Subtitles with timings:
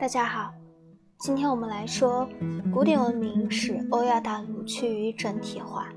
[0.00, 0.50] 大家好，
[1.18, 2.26] 今天我们来说
[2.72, 5.88] 古典文明使欧亚大陆趋于整体化。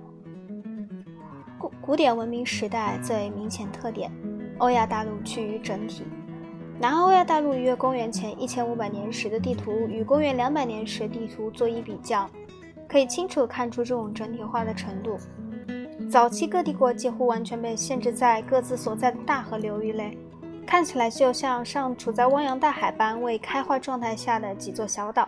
[1.57, 4.11] 古古典文明时代最明显特点，
[4.57, 6.03] 欧亚大陆趋于整体。
[6.81, 12.29] 南欧亚大陆约公元前一千五百年时的地图与公元两百年时地图做一比较，
[12.89, 15.17] 可以清楚看出这种整体化的程度。
[16.11, 20.17] 早期各帝国几乎完全被限制在各自所在的大河流域内。
[20.65, 25.27] 看起来就像尚处在汪洋大海般未开化状态下的几座小岛。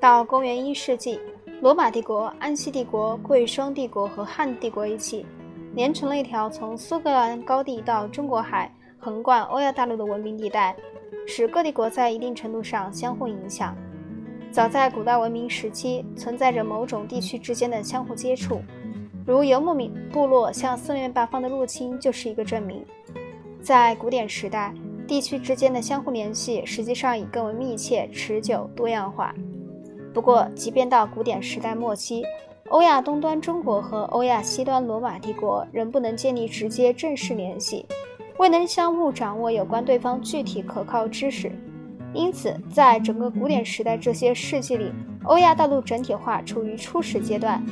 [0.00, 1.18] 到公元一世纪，
[1.60, 5.24] 罗马帝国、安息帝国、贵霜帝国和汉帝国一起，
[5.74, 10.76] 连成了一条从苏格兰高地到中国海，横贯欧亚大陆的文明地带，
[11.26, 13.74] 使各帝国在一定程度上相互影响。
[14.50, 18.60] 早在古代文明时期，存在着某种地区之间的相互接触，
[19.26, 22.84] 如游牧民部落向四面八方的入侵就是一个证明。
[23.64, 24.74] 在古典时代，
[25.08, 29.34] 地区之间的相互联系实际上已更为密切、持久、多样化。
[30.12, 32.22] 不过，即便到古典时代末期，
[32.68, 37.86] 欧亚东端中国和欧亚西端罗马帝国仍不能建立直接正式联系，
[38.36, 41.50] 未能相互掌握有关对方具体可靠知识。
[42.12, 44.92] 因此，在整个古典时代这些世纪里，
[45.24, 47.64] 欧亚大陆整体化处于初始阶段。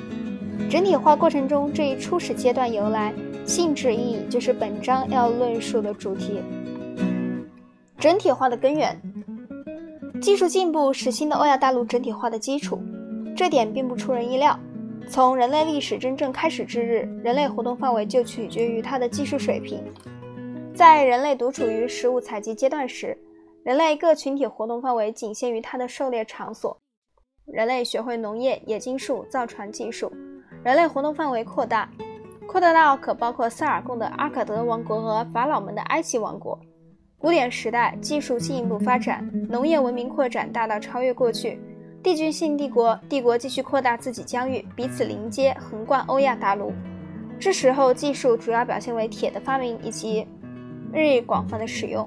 [0.70, 3.12] 整体化过程中，这一初始阶段由来。
[3.44, 6.40] 性质意义就是本章要论述的主题。
[7.98, 8.96] 整体化的根源，
[10.20, 12.80] 技术进步是新的欧亚大陆整体化的基础，
[13.36, 14.58] 这点并不出人意料。
[15.08, 19.82] 从人类历史真正开始之日，人类活动范围就取决于它的技术水平。
[20.72, 23.18] 在人类独处于食物采集阶段时，
[23.64, 26.78] 人类各群体活动范围仅限于它的狩猎场所。
[27.44, 30.10] 人类学会农业、冶金术、造船技术，
[30.62, 31.88] 人类活动范围扩大。
[32.46, 36.58] 扩大到可包括萨尔贡的阿卡德王国和法老们的埃及王国。
[37.16, 41.58] 古典时代技术进一步发展，农业文明扩展大到超越过去。
[42.02, 46.72] 地区性帝国帝国继续扩大自己疆域，彼此临接，横贯欧亚大陆。
[47.38, 50.26] 这时候技术主要表现为铁的发明以及
[50.92, 52.06] 日益广泛的使用。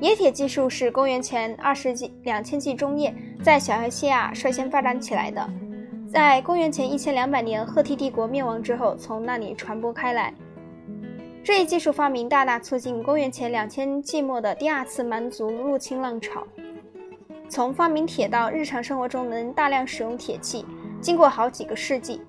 [0.00, 5.48] 冶铁技术是公元前二世纪两千纪中叶在小亚细亚率先发展起来的。
[6.10, 10.32] 在公元前一千两百年赫梯帝国灭亡之后，从那里传播开来。
[11.44, 16.46] 这一技术发明大大促进公元前两千纪末的第二次蛮族入侵浪潮。
[17.48, 20.64] 从发明铁到日常生活中能大量使用铁器，
[21.00, 22.20] 经过好几个世纪。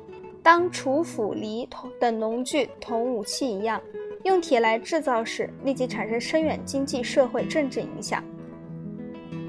[0.44, 1.68] 当锄斧犁
[2.00, 3.82] 等农具同武器一样，
[4.24, 8.24] 用铁来制造时，立即产生深远经济社会政治影响。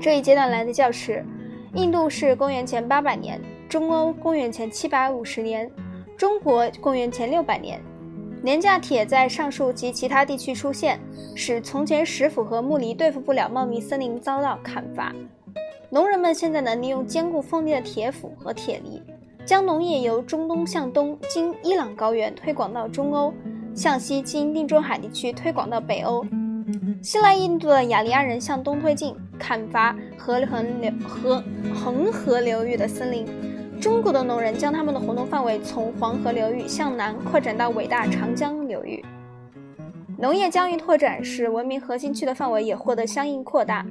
[0.00, 1.24] 这一阶段来的较迟，
[1.74, 3.40] 印度是公元前八百年。
[3.70, 5.70] 中欧公元前七百五十年，
[6.16, 7.80] 中国公元前六百年，
[8.42, 10.98] 廉价铁在上述及其他地区出现，
[11.36, 15.14] 使从前石斧和木犁对付不了茂密森林，遭到砍伐。
[15.88, 19.00] 农人们现在能利用坚固锋利的铁斧和铁犁，
[19.46, 23.32] 将农业由中东向东经伊朗高原推广到中欧，
[23.72, 26.26] 向西经地中海地区推广到北欧。
[27.00, 31.40] 新来印度的雅利安人向东推进，砍伐河横流河
[31.72, 33.24] 恒河流域的森林。
[33.80, 39.02] 中国的农人将他们的活动范围从黄河流域向南扩展到伟大长江流域。
[40.18, 43.86] 农业疆域拓展使文明核心区的范围也获得相应扩大。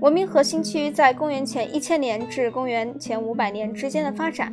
[0.00, 4.50] 文明核心区在公元前一千年至公元前五百年之间的发展，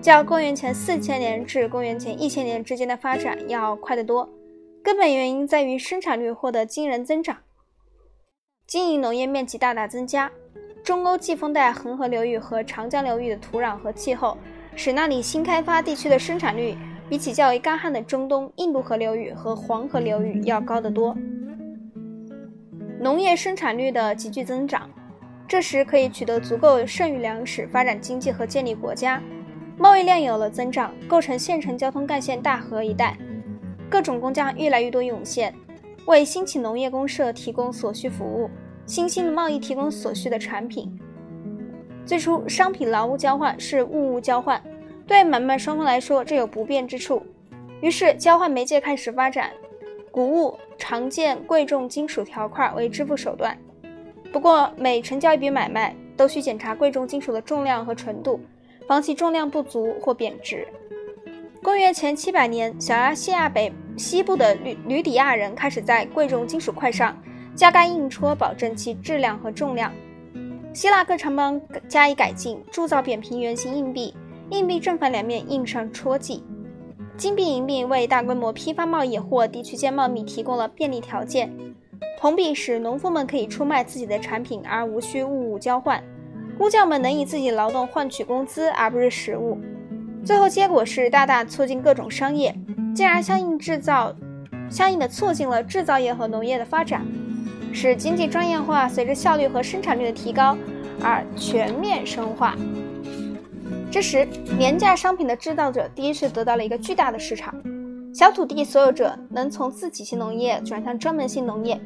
[0.00, 4.28] 较公元前四千年至公元前一千年之间的发展要快得多。
[4.82, 7.36] 根本原因在于生产率获得惊人增长，
[8.66, 10.30] 经营农业面积大大增加。
[10.82, 14.36] 中欧季风带恒河流域和长江流域的土壤和气候，
[14.74, 16.76] 使那里新开发地区的生产率
[17.08, 21.16] 比起较为干旱的中东、印度河流域和黄河流域要高得多。
[22.98, 24.90] 农业生产率的急剧增长，
[25.46, 29.22] 这时可以取得足够剩余粮食，发展经济和建立国家。
[29.78, 33.16] 贸易量有了增长，构成县城交通干线大河一带，
[33.88, 35.54] 各种工匠越来越多涌现，
[36.06, 38.50] 为兴起农业公社提供所需服务。
[38.86, 40.90] 新兴的贸易提供所需的产品。
[42.04, 44.60] 最初，商品劳务交换是物物交换，
[45.06, 47.22] 对买卖双方来说，这有不便之处。
[47.80, 49.50] 于是，交换媒介开始发展，
[50.10, 53.56] 谷物、常见贵重金属条块为支付手段。
[54.32, 58.40] 不过，每成交一笔买卖，都需检查贵重金属的重量和纯度，
[58.88, 60.66] 防其重量不足或贬值。
[61.62, 67.16] 公元前七百年，小亚细亚北西部的吕吕底亚人开始在贵重金属块上。
[67.60, 69.92] 加盖印戳，保证其质量和重量。
[70.72, 74.14] 希腊各城邦加以改进，铸造扁平圆形硬币，
[74.48, 76.42] 硬币正反两面印上戳记。
[77.18, 81.52] 金币、银币为大规模批发贸易或地区间贸易提供了便利条件。
[82.18, 86.02] 铜币使农夫们可以出卖自己的产品而无需物物交换，
[86.56, 89.58] 工匠们能以自己劳动换取工资而不是食物。
[90.24, 92.56] 最后结果是大大促进各种商业，
[92.94, 94.16] 进而相应制造，
[94.70, 97.04] 相应的促进了制造业和农业的发展，
[97.72, 100.56] 使经济专业化随着效率和生产率的提高
[101.02, 102.56] 而全面深化。
[103.90, 104.26] 这时，
[104.58, 107.54] 廉价商品的制造者第一次得到了一个巨大的市场，
[108.14, 111.80] 小土地所有者能从自给性农业转向专门性农业，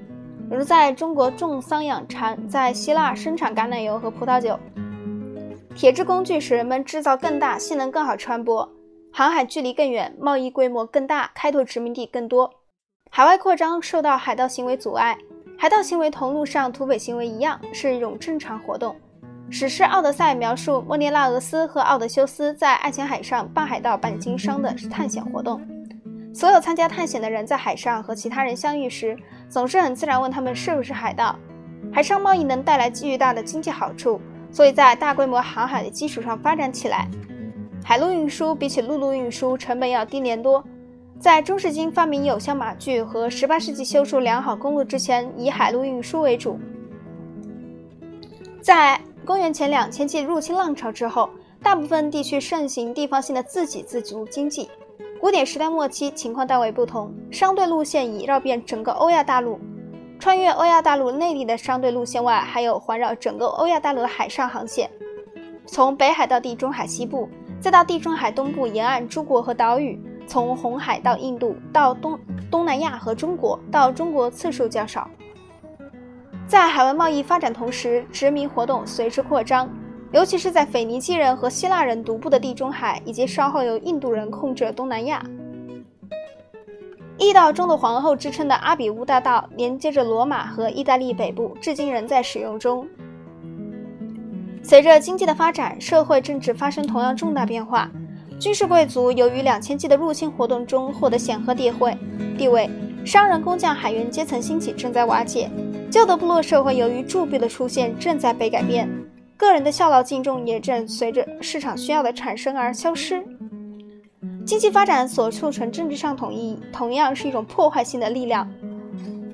[0.51, 4.59] 如在中国种桑养蚕，在希腊生产橄榄油和葡萄酒。
[5.75, 8.69] 铁制工具使人们制造更大、性能更好、传播；
[9.13, 12.51] 航海距离更远，贸易规模更大，开拓殖民地更多。
[13.11, 15.17] 海外扩张受到海盗行为阻碍，
[15.65, 18.95] 海盗行为同陆上土匪行为一样，是一种正常活动。
[19.49, 25.67] 史诗《奥德赛》描述莫涅拉俄斯和奥德修斯在爱琴海上扮海盗、扮经商的探险活动。
[26.35, 29.17] 所有参加探险的人在海上和其他人相遇时，
[29.49, 31.35] 总是很自然问他们是不是海盗。
[31.91, 34.21] 海上贸易能带来巨大的经济好处，
[34.51, 37.09] 所以在大规模航海的基础上发展起来。
[37.83, 40.63] 海陆运输比起陆路运输成本要低廉多。
[41.25, 46.59] 在中世纪发明有效马具和18世纪修筑良好公路之前，以海陆运输为主。
[48.61, 51.31] 在公元前两千纪入侵浪潮之后，
[51.63, 54.69] 大部分地区盛行地方性的自给自足经济。
[55.19, 59.59] 古典时代末期情况大为不同，商队路线已绕遍整个欧亚大陆。
[60.19, 64.91] 穿越欧亚大陆内地的商队路线外，还有环绕整个欧亚大陆的海上航线，
[65.65, 67.27] 从北海到地中海西部，
[67.63, 72.19] 再到地中海东部沿岸诸国和岛屿；从红海到印度，到东
[72.51, 75.09] 东南亚和中国，到中国次数较少。
[76.47, 79.69] 在海外贸易发展同时，殖民活动随之扩张，
[80.13, 85.25] 尤其是在腓尼基人和希腊人独步的地中海，以及稍后由印度人控制的东南亚。
[87.17, 92.87] 驿道中的皇后之称的阿比乌大道，连接着罗马和意大利北部，至今仍在使用中。
[94.63, 97.91] 随着经济的发展，社会政治发生同样重大变化。
[98.39, 101.97] 军事贵族由于两千纪的入侵活动中获得显赫地位，
[102.37, 102.69] 地位，
[103.05, 105.49] 商人、工匠、海员阶层兴起正在瓦解。
[105.91, 108.89] 旧的部落社会由于铸币的出现正在被改变，
[109.37, 113.25] 个人的孝劳敬重也正随着市场需要的产生而消失。
[114.45, 118.47] 经济发展所促成政治上统一，同样是一种破坏性的力量。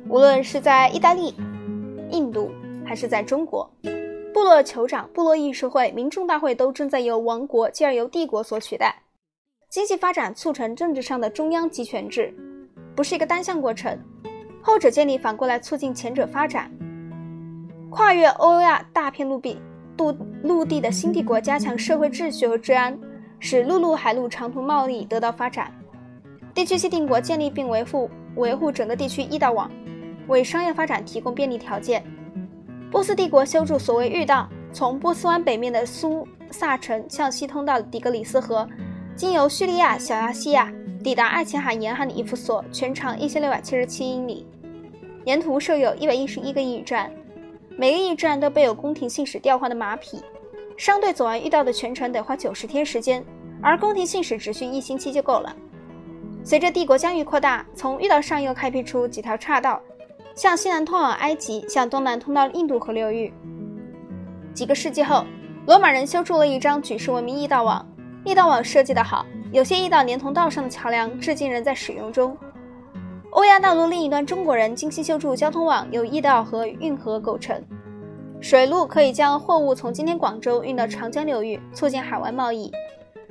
[0.09, 1.35] 无论是在意大利、
[2.11, 2.51] 印度，
[2.85, 3.69] 还是在中国，
[4.41, 9.03] 部落酋长、部落议事会、民众大会都正在由王国继而由帝国所取代。
[9.69, 12.35] 经济发展促成政治上的中央集权制，
[12.97, 13.99] 不是一个单向过程。
[14.63, 16.73] 后者建立反过来促进前者发展，
[17.91, 19.61] 跨越欧亚大片陆地、
[19.99, 20.11] 陆
[20.43, 22.99] 陆地的新帝国加强社会秩序和治安，
[23.41, 25.71] 使陆路、海陆长途贸易得到发展。
[26.55, 29.71] 地区性帝国建立并维护维护整个地区驿道网，
[30.29, 32.03] 为商业发展提供便利条件。
[32.91, 38.69] 波斯帝国修筑所谓御道，从波斯湾北面的苏萨城向西通到底格里斯河，
[39.15, 40.73] 经由叙利亚、小亚细亚。
[41.03, 44.45] 抵达爱琴海沿岸的伊夫所，全长一千六百七十七英里，
[45.25, 47.11] 沿途设有一百一十一个驿站，
[47.79, 50.21] 每个驿站都备有宫廷信使调换的马匹。
[50.77, 53.25] 商队走完御道的全程得花九十天时间，
[53.63, 55.57] 而宫廷信使只需一星期就够了。
[56.45, 59.81] 随着帝国疆域扩大，从御道上又开辟出几条岔道，
[60.41, 63.31] 向西南通往埃及，向东南通到印度河流域。
[64.55, 65.23] 几个世纪后，
[65.67, 67.87] 罗马人修筑了一张举世闻名驿道网，
[68.25, 69.27] 驿道网设计得好。
[69.53, 72.35] 有些驿道连同道上的桥梁，至今仍在使用中。
[73.33, 77.63] 欧亚大陆另一端，中国人精心修筑交通网，由驿道和运河构成。
[78.41, 82.73] 水路可以将货物从今天广州运到长江流域，促进海外贸易。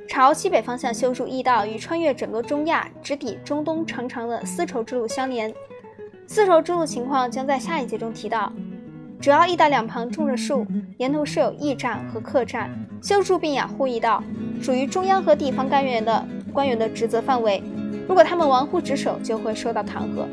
[0.06, 5.52] 朝西北方向修筑驿道，与穿越整个中亚、直抵中东长长的丝绸之路相连。
[6.32, 8.52] 丝绸之路情况将在下一节中提到。
[9.20, 10.64] 主要驿道两旁种着树，
[10.98, 12.70] 沿途设有驿站和客栈，
[13.02, 14.22] 修筑并养护驿道。
[14.62, 17.60] 属于中央和地方官员的官员的职责范围，
[18.06, 20.24] 如果他们玩忽职守，就会受到弹劾。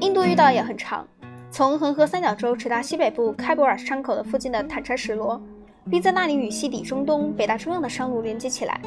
[0.00, 1.04] 印度遇道也很长，
[1.50, 5.42] 从恒河三角洲直达西北部开伯尔山口的附近的坦查什罗，
[5.90, 8.80] 并在那里与西抵中东、北大中央的商路连接起来。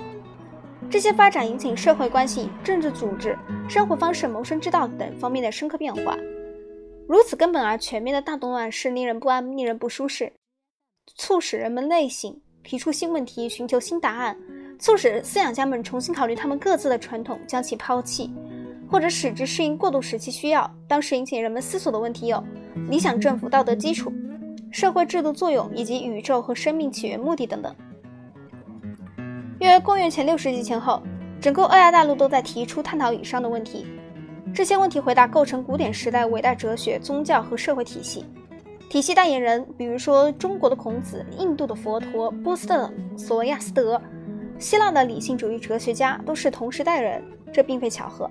[0.90, 3.38] 这些发展引起社会关系、政治组织、
[3.68, 6.18] 生活方式、谋生之道等方面的深刻变化。
[7.08, 10.34] 如此根本而全面的大动乱是令人不安、令人不舒适，
[11.16, 12.40] 促使人们内省。
[12.64, 14.36] 提出新问题，寻求新答案，
[14.80, 18.34] 促使思想家们重新考虑他们各自的传统，将其抛弃，
[18.90, 20.68] 或者使之适应过渡时期需要。
[20.88, 22.44] 当时引起人们思索的问题有：
[22.90, 24.12] 理想政府、道德基础、
[24.72, 27.76] 社会制度作用以及宇宙和生命起源目的等等。
[29.60, 31.02] 约公元前六世纪前后，
[31.40, 33.86] 整个欧亚大陆都在提出探讨以上的问题。
[34.54, 38.26] 这些问题回答构成古典时代伟大哲学、宗教和社会体系。
[38.90, 44.02] 体系代言人，比如说中国的孔子、印度的佛陀、波斯的索亚斯德、
[44.60, 48.30] 希腊的理性主义哲学家，都是同时代人，这并非巧合。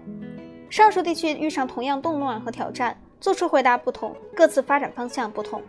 [0.68, 5.62] 上述地区遇上同样动乱和挑战，做出回答不同，各自发展方向不同。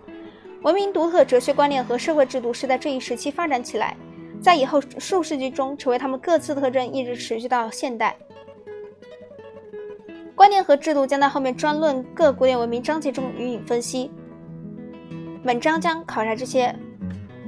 [0.64, 3.96] 文明独特哲学观念和社会制度是在这一时期发展起来，
[4.46, 8.16] 在以后数世纪中成为他们各自特征，一直持续到现代。
[10.36, 14.12] 观念和制度将在后面专论各古典文明章节中予以分析。
[15.44, 16.76] 本章将考察这些，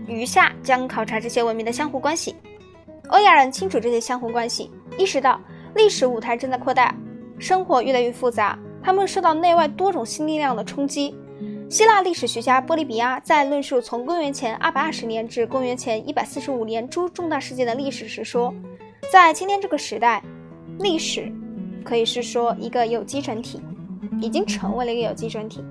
[0.08, 2.36] 余下将考察这些文明的相互关系。
[3.10, 5.40] 欧亚人清楚这些相互关系，意识到
[5.76, 6.96] 历史舞台正在扩大，
[7.38, 11.16] 生活越来越复杂，他们受到内外多种新力量的冲击。
[11.70, 18.54] 希腊历史学家波利比亚在论述从公元前220年至公元前145年诸重大事件的历史时说，
[19.12, 20.24] 在今天这个时代，
[20.80, 21.30] 历史
[21.84, 23.60] 可以是说一个有机整体，
[24.22, 25.62] 已经成为了一个有机整体。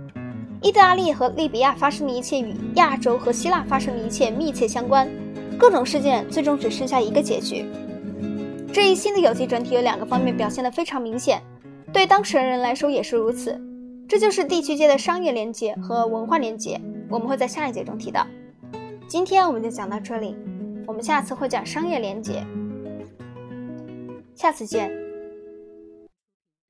[0.61, 5.09] 意大利和利比亚发生的一切与亚洲和希腊发生的一切密切相关，
[5.59, 7.65] 各种事件最终只剩下一个结局。
[8.71, 11.41] 这一新的有机整体有两个方面表现得非常明显，
[11.91, 13.59] 对当事人来说也是如此。
[14.09, 18.27] 这就是地区间的商业连接和文化连接，我们会在下一节中提到。
[19.09, 20.37] 今天我们就讲到这里，
[20.87, 22.45] 我们下次会讲商业连接，
[24.35, 25.06] 下次见。